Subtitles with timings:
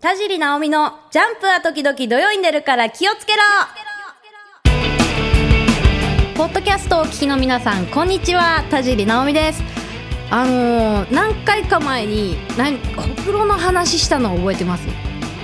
[0.00, 3.42] 田尻直美のジャンプは時々土曜に出るから気をつけろ。
[6.34, 8.64] ポッドキャストをお聞きの皆さんこんにちは。
[8.70, 9.62] 田尻直美です。
[10.30, 14.88] あのー、何回か前になんほくろの話したのを覚えてます？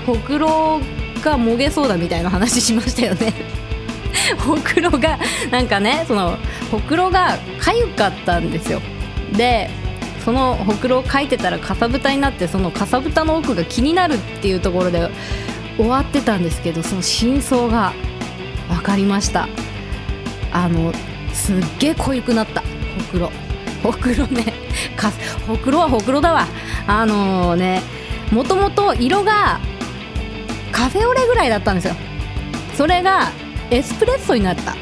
[0.06, 0.80] ほくろ
[1.22, 3.34] がもげそうだみたいな話しましたよね。
[4.40, 5.18] ほくろが
[5.50, 6.38] なんかねその
[6.70, 8.80] ほくろがかゆかったんですよ。
[9.34, 9.68] で
[10.26, 15.08] そのほくろをかいてたらかさぶたになってそのかさぶたの奥が気になるっていうところで
[15.76, 17.92] 終わってたんですけどその真相が
[18.68, 19.48] 分かりました。
[20.50, 20.92] あの
[21.32, 22.66] すっげえ濃ゆくなったほ
[23.12, 23.30] くろ
[23.84, 24.52] ほくろね。
[24.96, 25.12] か
[25.46, 26.44] ほくろはほくろだわ。
[26.88, 27.82] あのー、ね
[28.32, 29.60] もともと色が
[30.72, 31.94] カフェオレぐらいだったんですよ。
[32.74, 33.30] それが
[33.70, 34.74] エスプレッソになった。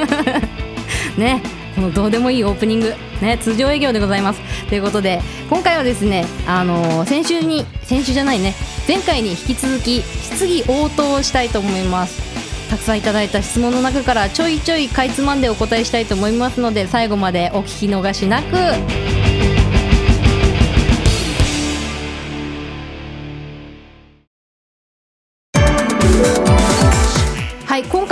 [1.20, 1.59] ね。
[1.74, 4.40] このどうでもいいオープニング、ね、通常営業でございます。
[4.68, 8.54] ということで今回はですね、あのー、先週に先週じゃないね
[8.86, 12.30] 前回に引き続き質疑応答したいと思います。
[12.70, 19.09] たくさんいただいた質問の中からちょいちょいかいつまんでお答えしたいと思いますので最後までお聞き逃しなく。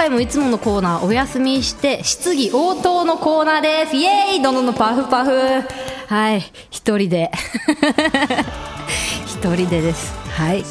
[0.09, 3.97] 回もいつものコーナーお休みして質疑応答のコーナーです。
[3.97, 4.43] イエーイ。
[4.43, 5.31] どんどんパフパフ。
[6.07, 6.41] はい。
[6.71, 7.31] 一人で。
[9.27, 10.15] 一人でです。
[10.35, 10.65] はい。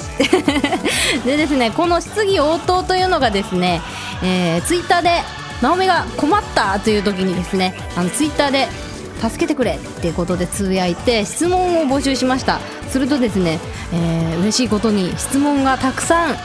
[1.23, 3.81] でですねこの質疑応答というのがですね、
[4.23, 5.21] えー、ツイッターで
[5.61, 8.67] 直美が困ったという時にですねあのツイッターで
[9.21, 12.59] 助けてくれっていうことでつぶやいて質問を募集しました。
[12.89, 13.59] するとですね、
[13.93, 16.35] えー、嬉しいことに質問がたくさん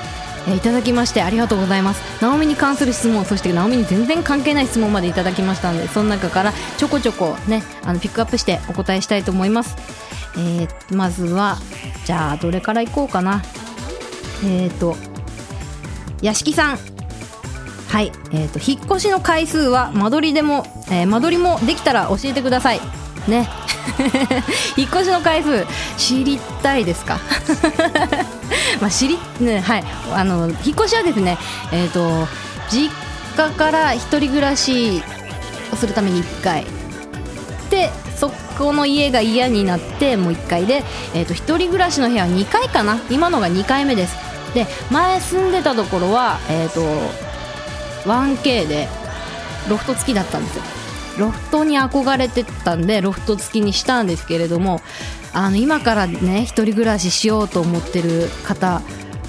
[0.49, 2.23] えいただきましてありがとうございます。
[2.23, 9.77] 直美に関する質問そして直美に全然関係ない質問までいただきましたのでその中からちょこちょこねあのピックアップしてお答えしたいと思います、
[10.37, 11.59] えー、まずは
[12.05, 13.43] じゃあどれからいこうかな。
[14.45, 14.97] えっ、ー、と
[16.21, 16.79] 屋敷さん。
[17.89, 22.81] はい、えーと、引っ越しの回数は間取りでも、えー、間取りもできたら教えてください。
[23.29, 23.47] ね。
[24.77, 25.67] 引っ越しの回数
[25.97, 27.19] 知りたいですか？
[28.81, 29.85] まあ知りねはい。
[30.15, 31.39] あの引っ越しはですね
[31.73, 32.27] えっ、ー、と
[32.71, 32.91] 実
[33.37, 35.03] 家から一人暮らし
[35.73, 36.67] をするために1回。
[37.71, 42.99] でそこの家が嫌になってもう1回で、えーと、一人暮らしの部屋は2回かな？
[43.11, 44.15] 今のが2回目です。
[44.55, 46.83] で前住んでたところは、えーと
[48.05, 48.89] 1K で
[49.69, 50.63] ロフト付きだったんですよ。
[51.19, 54.81] ロフトに憧れてたんでロフト付きにしたんですけれども
[55.33, 58.83] あの今からね一人暮らししようと思ってる方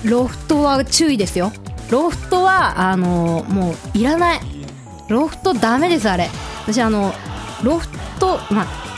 [0.04, 1.52] ロフトは注意ですよ。
[1.90, 4.40] ロフトはあのもういらない。
[5.10, 6.30] ロフトダメですあれ。
[6.66, 7.14] 私あの
[7.64, 7.88] ロフ
[8.20, 8.93] トまあ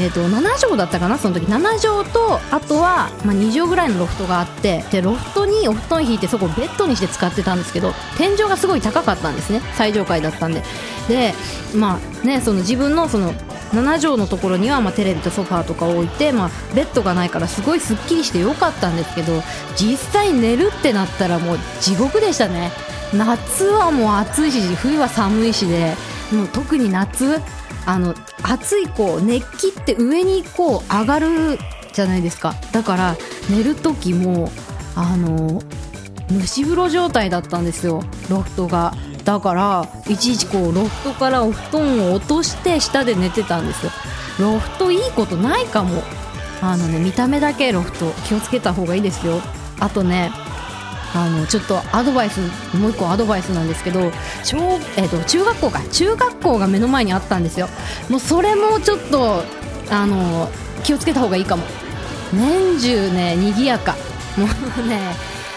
[0.00, 1.18] えーと、7畳だったかな？
[1.18, 1.46] その時。
[1.46, 9.60] 7畳とあとは、まあ、2畳ぐらいのロフトがあってでロフトにお布団引いてそこをベッドにして使ってたんですけど天井がすごい高かったんですね。
[9.74, 10.62] 最上階だったんで。
[11.08, 11.34] で
[11.74, 13.32] まあねその自分のその
[13.72, 19.42] 7畳のところにはまあテレビとソファーとか置いて、まあ、ベッドがないからすごいすっきりしてよかったんですけど
[19.76, 22.70] 実際寝るってなったらもう地獄でしたね。
[23.12, 25.94] 夏はもう暑いし冬は寒いしで
[26.32, 27.40] もう特に夏
[27.88, 31.58] あの暑いこう熱気って上にこう上がる
[31.94, 32.54] じゃないですか。
[32.70, 33.16] だから
[33.48, 34.52] 寝る時も
[34.94, 35.62] あの
[36.30, 38.04] 蒸し風呂状態だったんですよ。
[38.28, 38.92] ロフトが。
[39.24, 43.92] だからいちいちこうロフトからお布団を落として下で寝てたんですよ。
[44.38, 46.02] ロフトいいことないかも。
[46.60, 49.40] あのね見た目だけロフト気をつけた方がいいですよ。
[49.80, 50.30] あとね
[51.14, 52.40] あのちょっとアドバイス
[52.76, 54.10] もう一個アドバイスなんですけど
[54.44, 54.58] 小、
[54.96, 57.68] えーと、中学校か中学校が目の前にあったんですよ。
[58.08, 59.42] もうそれもちょっと
[59.90, 60.48] あの
[60.84, 61.64] 気をつけた方がいいかも。
[62.32, 63.96] 年中ね賑やか。
[64.36, 65.14] もうね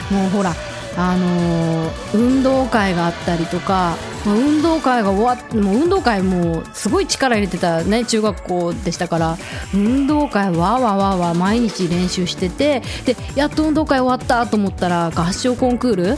[0.10, 0.54] もうほら
[0.98, 9.38] あの、運動会があったりとか、まあ、運動会が終わってもう運動会もすごい力入れてた、ね、中学校でしたから
[9.74, 16.18] 運動会わーわーわーわー毎日練習しててでやっと運動会終わったと思ったら合唱コンクール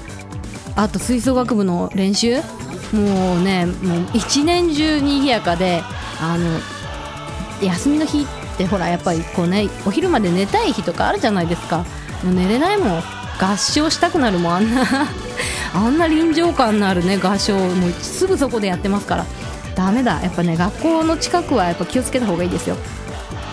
[0.76, 2.42] あと吹奏楽部の練習
[2.92, 5.82] もうねもう一年中にぎやかで
[6.20, 6.60] あの
[7.66, 8.26] 休みの日っ
[8.58, 11.86] てほらやっぱりこうねお昼まで寝たい日とかあるじゃないですか。
[12.24, 13.23] もう寝れないもん。
[13.40, 14.84] 合唱したくなるもんあんな。
[15.74, 19.26] あんな臨場感のあるね合唱もうすぐそこでやってますから。
[19.76, 20.20] ダメだ。
[20.22, 22.78] やっぱね学校の近くはやっぱ気をつけた方がいいですよ。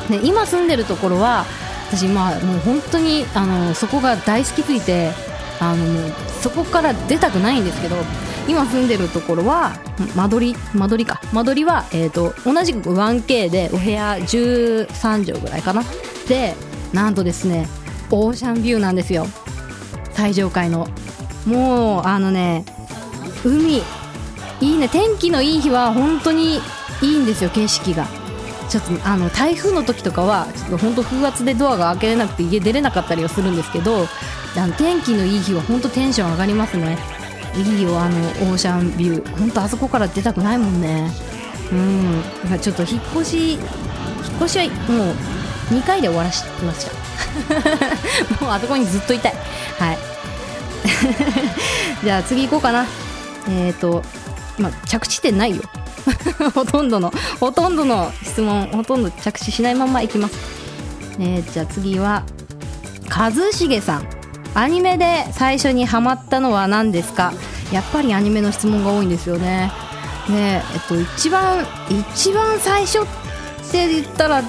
[0.09, 1.45] で今住んでるところは
[1.91, 5.13] 私まあもう本当にあのそこが大好きすぎて
[5.61, 7.97] あのもうそこから出たくないんですけど
[8.49, 9.73] 今住んでるところは
[10.17, 11.21] 間取り間取りか。
[11.33, 14.87] 間取りは、えーと、と同じく 1K でお部屋13
[15.25, 15.83] 畳ぐらいかな。
[16.29, 16.55] で
[16.93, 17.69] なんとですね
[18.11, 19.27] オーシャンビューなんですよ。
[20.21, 20.87] 最上階の。
[21.47, 22.65] もうあのね
[23.43, 23.79] 海。
[24.61, 24.89] いいね。
[24.91, 26.61] 天気のいい日は本当に
[27.01, 28.07] いいんですよ景色が。
[28.69, 34.07] ちょっとあの台風の時とかはちょっと本当風圧でドアが開けれなくて家出れなかったりはするんですけど
[34.57, 36.99] あの天気のいい日は本当テンション上がりますね。
[37.57, 39.39] いいよあのオーシャンビュー。
[39.39, 41.11] 本当あそこから出たくないもんね。
[41.73, 42.23] うん。
[42.45, 43.63] だかちょっと引っ越し引っ
[44.41, 45.15] 越しはもう
[45.75, 47.01] 2回で終わらしました
[48.45, 49.35] もうあそこにずっといたい。
[49.79, 50.10] はい。
[52.05, 52.87] じゃあ次行こうかな。
[53.49, 54.03] えっ、ー、と
[54.59, 55.63] まあ着地点ないよ。
[56.55, 60.35] ほとんどのほとんどの質問ほとんど着地しないままいきます、
[61.19, 62.23] えー、じゃあ次は
[63.07, 64.07] 一茂さん。
[64.55, 67.33] アニメで最初にハマったのは何ですか？
[67.71, 69.71] やっぱりアニメの質問が多いんですよね。
[70.29, 73.03] ねえっと一番一番最初っ
[73.71, 74.43] て言ったら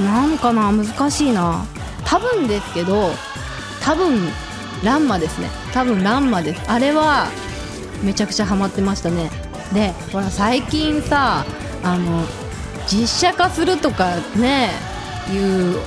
[0.00, 0.70] なんかな？
[0.70, 1.64] 難しいな。
[2.04, 3.10] 多分ですけど
[3.82, 4.28] 多分
[4.84, 5.48] ランマですね。
[5.72, 6.62] 多分ランマです。
[6.70, 7.28] あれは
[8.02, 9.30] めちゃくちゃハマってましたね。
[9.72, 11.44] でほら最近さ
[11.82, 12.24] あの
[12.86, 14.70] 実写化するとかね
[15.30, 15.80] いうの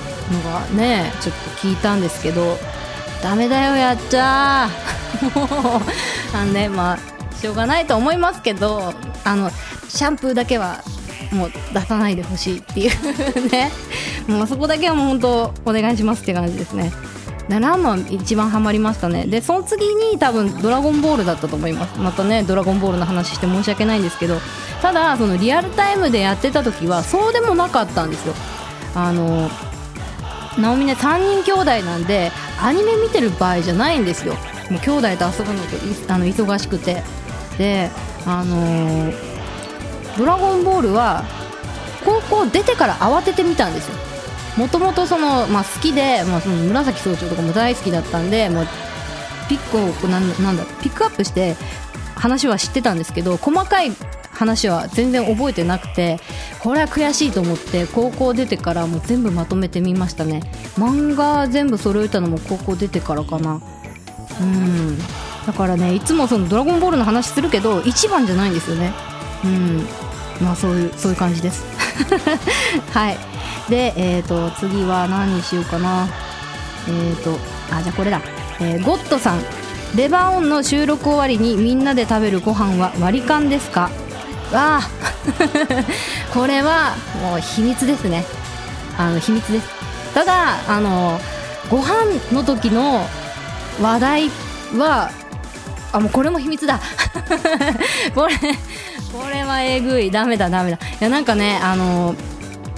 [0.44, 2.56] がねちょっと聞いたんですけど
[3.22, 4.68] ダメだよやっちゃ
[5.34, 5.46] もう
[6.36, 9.50] あのねまあしょうがないと思いますけどあの
[9.88, 10.82] シャンプーだけは
[11.32, 13.72] もう出さないでほしいっていうね。
[14.28, 16.92] もうそこだけはもう本当お願いしますって感じですね。
[17.48, 19.26] ランマ一番ハマりましたね。
[19.26, 21.98] でその次に多分「ドラゴンボール」だったと思います。
[21.98, 24.38] またね「ドラゴンボール」の話して申し訳ないんですけど。
[24.82, 28.34] ただそのリアルタイムでやってた時はそうでもなかったんですよ。
[28.96, 29.48] あの
[30.58, 34.34] 直美ね3人兄弟なんでアニメ見てる場合じゃないんですよ。
[34.70, 35.62] もう兄弟と遊ぶの
[36.06, 37.02] とあの忙しくて。
[37.58, 37.90] で
[38.26, 39.12] あの、
[40.16, 41.22] ドラゴンボールは
[42.04, 43.94] 高校出てから慌ててみたんですよ。
[44.56, 48.66] もともとその、まあ、好きで、まあ、その紫総長とかも大好きだったんで、まあ、
[49.48, 51.56] ピックをなんなんだピックアップして
[52.14, 53.92] 話は知ってたんですけど細かい
[54.30, 56.18] 話は全然覚えてなくて
[56.60, 60.42] これは悔しいと思って高校出てからもう全部まとめてみましたね。
[60.76, 63.60] 漫画全部揃えたのも高校出てからかな。
[64.40, 64.98] うん。
[65.46, 68.92] だからねいつもその「ドラゴンボール」の話するけど一番じゃないんですよね。
[69.44, 69.86] うん。
[70.40, 71.64] まあそういうそういう感じです。
[72.92, 73.18] はい。
[73.68, 76.08] でえっ、ー、と次は何にしようかな。
[76.88, 77.38] えっ、ー、と
[77.70, 78.20] あじゃあこれだ、
[78.60, 79.44] えー、ゴッドさん。
[79.94, 83.90] レバーオンの収録終わりにみんなで食べるご飯は割り勘ですか？
[84.52, 84.90] わあ。
[86.32, 88.24] これはもう秘密ですね。
[88.98, 89.68] あの秘密です。
[90.14, 91.20] ただあの
[91.70, 91.92] ご飯
[92.32, 93.06] の時の
[93.80, 94.30] 話題
[94.76, 95.10] は
[95.92, 96.80] あもうこれも秘密だ。
[98.14, 98.34] これ
[99.12, 100.10] これはえぐい。
[100.10, 100.76] ダメだダメだ。
[100.76, 102.14] いやなんかねあの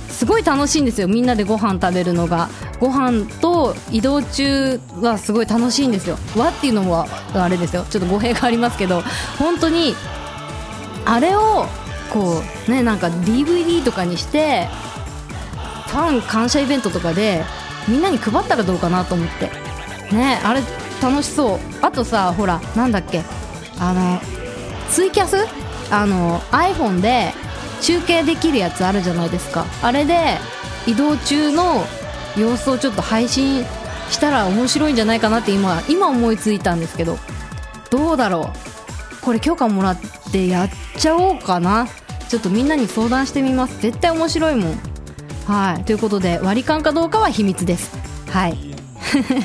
[0.08, 1.08] すごい楽しいんですよ。
[1.08, 2.48] みんなでご飯食べるのが。
[2.80, 6.18] ご飯と移動中はすごい楽しいんですよ。
[6.36, 7.86] 和っていうのはあれですよ。
[7.88, 9.02] ちょっと語弊がありますけど。
[9.38, 9.94] 本当に
[11.06, 11.66] あれを
[12.12, 14.68] こうねなんか DVD とかにして
[15.88, 17.44] ファン感謝イベントとかで
[17.88, 19.50] みんなに配ったらどうかなと思って。
[20.14, 20.62] ねあれ
[21.00, 21.58] 楽しそう。
[21.80, 23.22] あとさほらなんだっけ。
[23.78, 24.20] あの
[24.90, 25.36] ツイキャス
[25.90, 27.32] あの iPhone で
[27.80, 29.66] 中継できるやつあるじゃないですか。
[29.82, 30.38] あれで
[30.86, 31.84] 移動中の
[32.36, 33.64] 様子をちょっと配信
[34.10, 37.18] したら面白いんじゃないかなって今今思いついたんですけど。
[37.90, 39.24] どうだろう。
[39.24, 40.00] これ許可もらっ
[40.32, 41.86] てやっちゃおうかな。
[42.28, 43.80] ちょっとみんなに相談してみます。
[43.80, 44.78] 絶対面白いもん。
[45.46, 45.84] はい。
[45.84, 47.96] ということで割り勘かどうかは秘密です。
[48.30, 48.58] はい。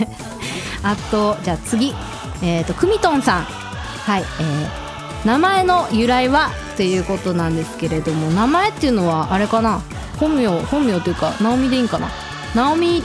[0.81, 1.93] あとじゃあ次。
[2.41, 3.43] えっ、ー、とくみとんさん。
[3.43, 4.22] はい。
[4.22, 4.88] えー、
[5.25, 9.81] 名前の由来はということなんですけれども名前っていうのはあれかな？
[10.17, 12.09] 本名本名というか直美でいいんかな？
[12.55, 13.03] 直美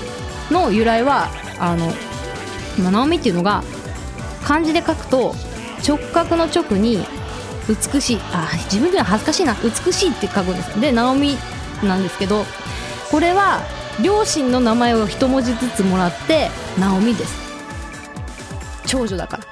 [0.51, 1.29] の由来は
[1.59, 1.93] あの
[2.79, 3.63] 今直美っていうのが
[4.45, 5.35] 漢字で書くと
[5.87, 7.05] 直角の直に
[7.69, 9.55] 美しいあ自分では恥ずかしいな。
[9.55, 10.81] 美しいって書くんです。
[10.81, 11.37] で直美
[11.83, 12.45] なんですけど
[13.11, 13.61] これは
[14.03, 17.35] 両親の名前を一文字ずつもらって直美です。
[18.87, 19.45] 長女だから。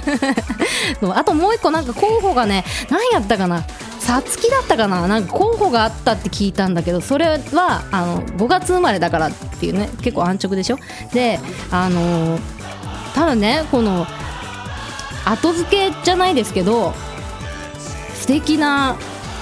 [1.14, 3.64] あともう一個なんか候補がね何やったかな
[3.98, 10.78] さつきだったかななんか候補があったって聞いたんだけどそれはあの5月生まれだからっていうね結構安直でしょ。
[11.12, 12.38] であの
[13.14, 14.06] ただねこの
[15.24, 16.94] 後付けじゃないですけど
[18.14, 18.96] 素敵な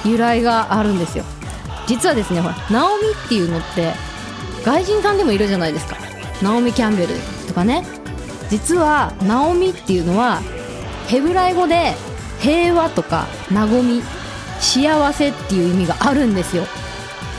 [0.05, 1.25] 由来があるんですよ。
[1.87, 3.93] 実はですねほらナオミっていうのって
[4.65, 5.97] 外人さんでもいるじゃないですか。
[6.43, 7.15] ナオミ・キャンベル
[7.47, 7.85] とかね。
[8.55, 10.41] 実はナオミっていうのは
[11.09, 11.95] ヘブライ語で
[12.39, 14.01] 平和とか和み
[14.61, 16.63] 幸せっていう意味があるんですよ。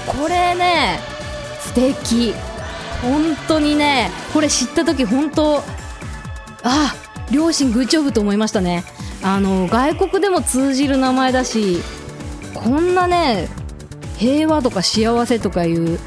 [0.05, 0.99] これね
[1.61, 2.33] 素敵。
[3.01, 5.63] 本当にねこれ知った時本当
[6.63, 6.93] あ
[7.31, 8.83] 両親グッジョブと思いましたね。
[9.23, 11.77] あの外国でも通じる名前だし
[12.53, 13.47] こんなね
[14.17, 15.97] 平和とか幸せとかいう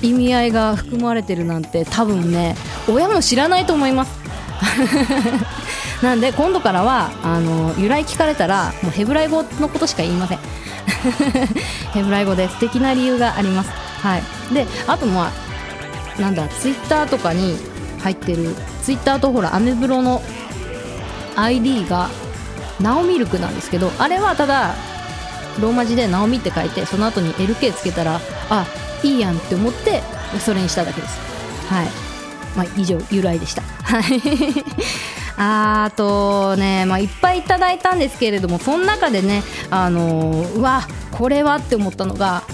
[0.00, 2.56] 意味合いが含まれてるなんて多分ね
[2.88, 4.23] 親も知らないと思います。
[6.02, 10.38] なんで今度からはあの由来聞かれたらもうヘブライ語のことしか言いません。
[11.92, 13.70] ヘブライ語で素敵な理由があります。
[14.02, 14.22] はい。
[14.52, 15.32] であとま
[16.18, 17.56] あなんだツイッターとかに
[18.02, 20.22] 入ってるツイッターとほらアメブロの
[21.36, 22.08] ID が
[22.80, 24.74] ナオミルクなんですけどあれはただ
[25.60, 28.66] ローマ字でナオミって書いてその後に LK つけたらあ
[29.02, 30.02] いいやんって思って
[30.40, 31.18] それにしただけです。
[31.68, 32.03] はい。
[32.56, 33.62] まあ以上由来でした。
[33.62, 33.64] い。
[35.36, 42.44] あとね、まあ、いっぱいいただいたんですけれどもその中でねあの、うわこれはって思ったのが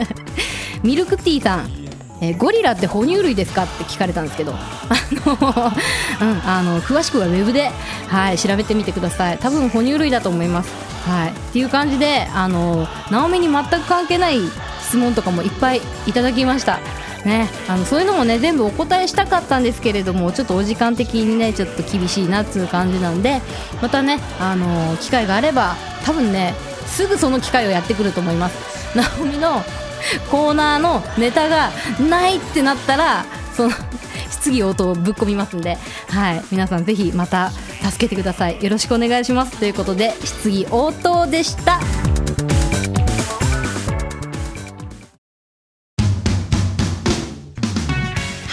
[0.84, 1.80] ミルクティーさん
[2.22, 4.58] え、ゴリラって哺乳類ですかって聞かれたんですけど、あ
[5.10, 5.72] の
[6.20, 7.70] うん、あの詳しくはウェブで、
[8.08, 9.38] はい、調べてみてください。
[9.38, 10.70] 多分哺乳類だと思います、
[11.08, 14.38] はい、っていう感じであのナオミに全く関係ない
[14.82, 16.78] 質問とかもいっぱいいただきました。
[17.24, 23.42] ね、あのそういうのもね全部お答えしたかったんですけれどもちょっとお時間的にねちょっと厳しいなっていう感じなんで
[23.82, 26.54] またね、あの機会があれば多分ね
[26.86, 28.96] すぐその機会をやってくると思います。
[28.96, 29.62] ナオミの
[30.30, 31.70] コーナーのネタが
[32.08, 33.24] ないってなったら
[33.54, 33.70] その
[34.30, 35.76] 質疑応答をぶっ込みますんで、
[36.08, 38.62] はい、皆さんぜひまた助けてください。
[38.62, 39.58] よろしくお願いします。
[39.58, 41.80] ということで質疑応答でした。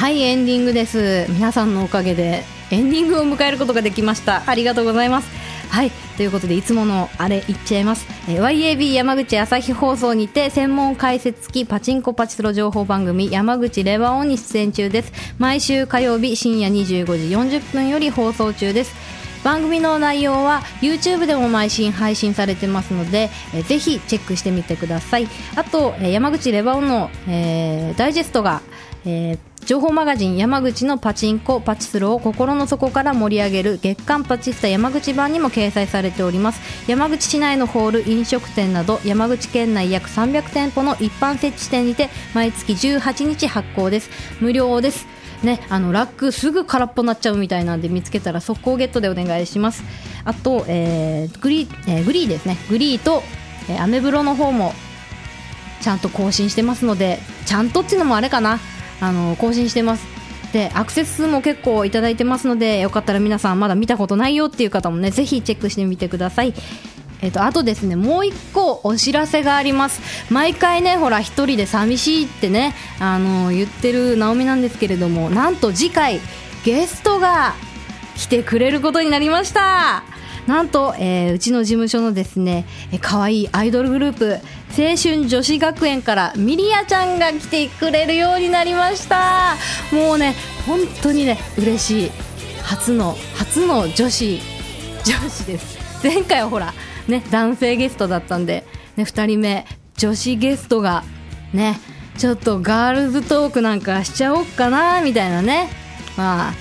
[0.08, 1.26] はいエンディングです。
[1.28, 4.50] 皆さんのおかげでエンディングを迎えることができました。
[4.50, 5.30] ありがとうございます。
[5.68, 15.12] はいということでいつものあれいっちゃいます、え、YAB 山口朝日放送にて専門解説付きパチンコパチスロ情報番組山口レバオンに出演中です。
[15.40, 18.96] 毎週火曜日深夜25時40分より放送中です。
[19.44, 23.30] 番組の内容は YouTube でも毎週配信されてますので、
[23.68, 25.28] ぜひチェックしてみてください。
[25.58, 28.62] あと、え、山口レバオンの、えー、ダイジェストが、
[29.06, 36.62] えー情報マガジン山口のパチンコパチスロを心の底から盛り上げる月刊パチスタ山口版にも掲載されております。
[36.90, 44.10] 山口市内のホール飲食店など山口県内約300店舗の一般設置店にて毎月18日発行です。
[44.40, 45.06] 無料です。
[45.44, 49.84] ね、あのラックすぐ空っぽになっちゃうみたいなんで見つけたら速攻ゲットでお願いします。
[50.24, 52.58] あと、えー、グリー、えー、グリーですね。
[52.70, 53.22] グリーと、
[53.70, 54.74] えー、アメブロの方も
[55.82, 58.60] ちゃんと更新してますのでちゃんとっていうのもあれかな。
[59.00, 60.06] あの更新してます。
[60.54, 66.54] でアクセス数も結構いただいてますのでよかったら皆さんまだ見たことないよっていう方もねぜひチェックしてみてください。
[67.22, 70.02] えっと、あとですねもう一個お知らせがあります。
[70.32, 76.20] 毎回ねほら一人で寂しいってねあの言ってる直美なんですけれどもなんと次回
[76.64, 77.56] ゲストが
[78.16, 80.04] 来てくれることになりました。
[80.48, 82.66] なんと、えー、うちの事務所のですね
[83.02, 84.40] 可愛いアイドルグループ
[84.76, 89.56] 青春女子学園からミリアちゃんが来てくれるようになりました。
[89.92, 92.12] もうね本当にね嬉しい。
[92.64, 94.40] 初の初の女子
[95.04, 95.78] 女子です。
[96.04, 96.74] 前回はほら
[97.08, 98.66] ね男性ゲストだったんで、
[98.98, 101.04] ね、2人目女子ゲストが
[101.54, 101.80] ね
[102.18, 105.70] ちょっとガールズトークなんかしちゃおっかなみたいなね。
[106.18, 106.54] まあ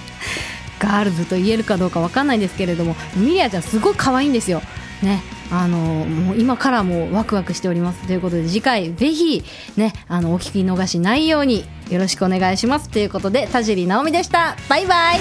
[0.78, 4.62] ガールズと言えるかどうかわかんないんですけれどもミリアちゃんすごい可愛いんですよ。
[5.02, 5.22] ね。
[5.50, 9.44] あのもう今からもワクワクしておりますということで次回ぜひ
[9.76, 15.18] ねあのお聞き逃しないようによろしくお願いしますということで田尻直美でしたバイバイ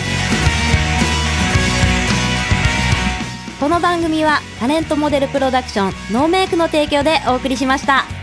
[3.60, 8.23] この番組はタレントモデルプロダクションノーメイクの提供でお送りしました。